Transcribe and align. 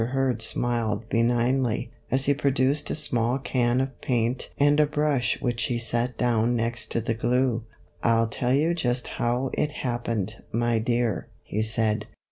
Hurd 0.13 0.41
smiled 0.41 1.09
benignly, 1.09 1.91
as 2.09 2.25
he 2.25 2.33
produced 2.33 2.89
a 2.89 2.95
small 2.95 3.37
can 3.37 3.79
of 3.79 4.01
paint 4.01 4.49
and 4.57 4.79
a 4.79 4.87
brush 4.87 5.39
which 5.43 5.65
he 5.65 5.77
set 5.77 6.17
down 6.17 6.55
next 6.55 6.87
to 6.93 7.01
the 7.01 7.13
glue." 7.13 7.61
I 8.03 8.13
'11 8.13 8.29
tell 8.31 8.53
you 8.55 8.73
just 8.73 9.05
how 9.07 9.51
it 9.53 9.71
hap 9.71 10.05
pened, 10.05 10.41
my 10.51 10.79
dear," 10.79 11.27
he 11.43 11.61
said. 11.61 12.07